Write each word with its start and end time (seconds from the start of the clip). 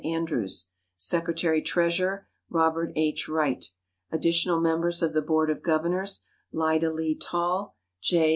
Andrews. 0.03 0.69
Secretary 0.97 1.61
Treasurer 1.61 2.27
Robert 2.49 2.91
H. 2.95 3.29
Wright. 3.29 3.63
Additional 4.11 4.59
Members 4.59 5.03
of 5.03 5.13
the 5.13 5.21
Board 5.21 5.51
of 5.51 5.61
Governors 5.61 6.23
Lida 6.51 6.91
Lee 6.91 7.15
Tall, 7.15 7.75
J. 8.01 8.29